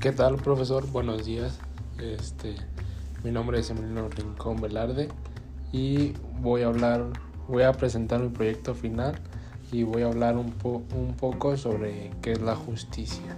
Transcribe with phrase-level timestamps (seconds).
[0.00, 0.90] ¿Qué tal, profesor?
[0.90, 1.58] Buenos días.
[1.98, 2.54] Este,
[3.22, 5.08] mi nombre es Emiliano Rincón Velarde
[5.72, 7.04] y voy a hablar,
[7.48, 9.16] voy a presentar mi proyecto final
[9.70, 13.36] y voy a hablar un, un poco sobre qué es la justicia.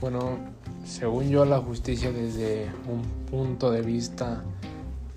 [0.00, 0.38] Bueno,
[0.86, 4.44] según yo, la justicia desde un punto de vista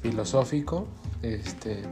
[0.02, 0.88] filosófico,
[1.22, 1.84] este,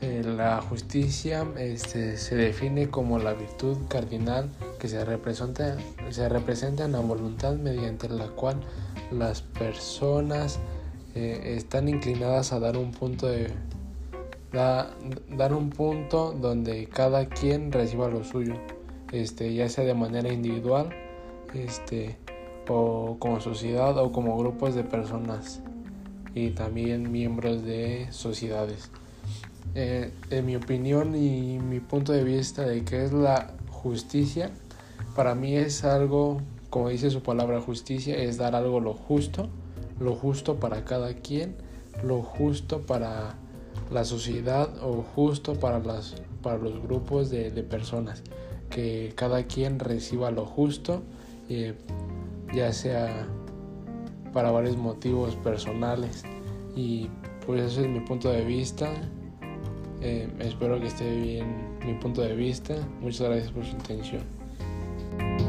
[0.00, 5.76] eh, la justicia este, se define como la virtud cardinal que se representa,
[6.10, 8.60] se representa en la voluntad mediante la cual
[9.10, 10.58] las personas
[11.14, 13.52] eh, están inclinadas a dar un punto de
[14.52, 18.54] dar un punto donde cada quien reciba lo suyo,
[19.12, 20.88] este, ya sea de manera individual,
[21.54, 22.16] este,
[22.68, 25.60] o como sociedad o como grupos de personas
[26.34, 28.90] y también miembros de sociedades.
[29.74, 34.50] Eh, en mi opinión y mi punto de vista de qué es la justicia,
[35.14, 39.48] para mí es algo, como dice su palabra justicia, es dar algo lo justo,
[40.00, 41.56] lo justo para cada quien,
[42.02, 43.34] lo justo para
[43.90, 48.22] la sociedad o justo para, las, para los grupos de, personas,
[48.70, 51.02] que cada quien reciba lo justo,
[51.48, 51.74] eh,
[52.54, 53.26] ya sea
[54.32, 56.24] para varios motivos personales
[56.76, 57.08] y
[57.46, 58.90] pues ese es mi punto de vista
[60.00, 62.74] eh, espero que esté bien mi punto de vista.
[63.00, 64.22] Muchas gracias por su atención.
[65.18, 65.47] Bye.